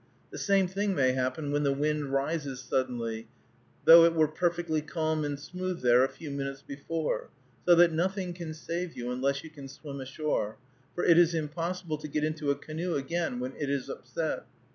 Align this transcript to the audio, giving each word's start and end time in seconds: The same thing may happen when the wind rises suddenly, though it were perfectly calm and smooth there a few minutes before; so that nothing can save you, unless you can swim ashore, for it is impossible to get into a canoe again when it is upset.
The 0.31 0.39
same 0.39 0.67
thing 0.67 0.95
may 0.95 1.11
happen 1.11 1.51
when 1.51 1.61
the 1.61 1.71
wind 1.71 2.05
rises 2.11 2.59
suddenly, 2.59 3.27
though 3.85 4.03
it 4.03 4.15
were 4.15 4.27
perfectly 4.27 4.81
calm 4.81 5.23
and 5.23 5.39
smooth 5.39 5.83
there 5.83 6.03
a 6.03 6.09
few 6.09 6.31
minutes 6.31 6.63
before; 6.63 7.29
so 7.67 7.75
that 7.75 7.91
nothing 7.93 8.33
can 8.33 8.55
save 8.55 8.97
you, 8.97 9.11
unless 9.11 9.43
you 9.43 9.51
can 9.51 9.67
swim 9.67 10.01
ashore, 10.01 10.57
for 10.95 11.03
it 11.05 11.19
is 11.19 11.35
impossible 11.35 11.97
to 11.99 12.07
get 12.07 12.23
into 12.23 12.49
a 12.49 12.55
canoe 12.55 12.95
again 12.95 13.39
when 13.39 13.55
it 13.57 13.69
is 13.69 13.89
upset. 13.89 14.47